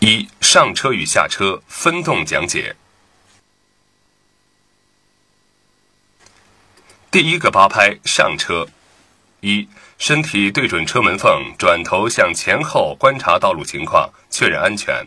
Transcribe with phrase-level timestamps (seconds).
[0.00, 2.76] 一、上车与下车分动讲解。
[7.10, 8.68] 第一个八拍上车：
[9.40, 15.04] 一、身体对准车门缝，转头向前后观察道路情况，确认安全；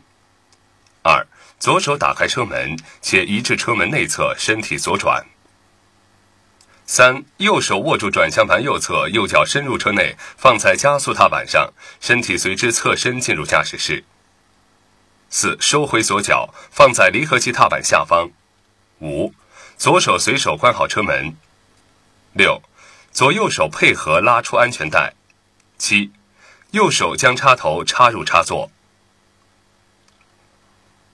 [1.04, 1.26] 二、
[1.58, 5.24] 左手打开车门，且移至车门内侧，身体左转；
[6.86, 11.72] 三、右手握住转向盘右侧，右脚深入车内，放在加速踏板上，
[12.02, 14.04] 身体随之侧身进入驾驶室。
[15.34, 18.30] 四、收回左脚，放在离合器踏板下方。
[19.00, 19.34] 五、
[19.78, 21.38] 左手随手关好车门。
[22.34, 22.62] 六、
[23.14, 25.14] 左右手配合拉出安全带。
[25.78, 26.12] 七、
[26.72, 28.70] 右手将插头插入插座。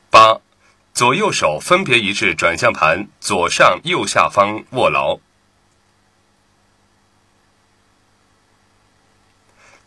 [0.09, 0.41] 八、
[0.95, 5.19] 左右手分别移至转向盘左上、右下方握牢。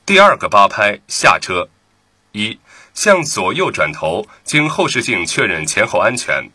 [0.06, 1.68] 第二个八拍下车。
[2.30, 2.60] 一。
[2.94, 6.50] 向左右转头，经后视镜确认前后安全。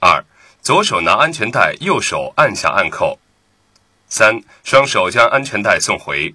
[0.00, 0.24] 二，
[0.60, 3.18] 左手拿安全带，右手按下按扣。
[4.08, 6.34] 三，双手将安全带送回。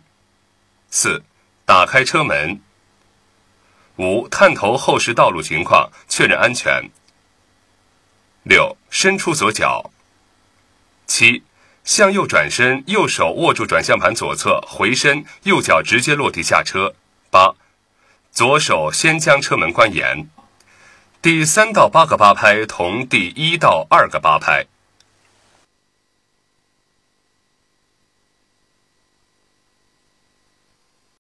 [0.90, 1.24] 四，
[1.66, 2.60] 打开车门。
[3.98, 6.90] 五，探头后视道路情况，确认安全。
[8.44, 9.92] 六，伸出左脚。
[11.06, 11.44] 七，
[11.84, 16.96] 向右转身，右手握住转向盘左侧，回身，右脚直接落地下车。
[17.30, 17.54] 八。
[18.32, 20.28] 左手先将车门关严。
[21.22, 24.66] 第三到八个八拍同第一到二个八拍。